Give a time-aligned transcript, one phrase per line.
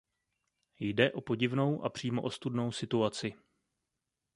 [0.79, 3.33] Jde o podivnou a přímo ostudnou situaci.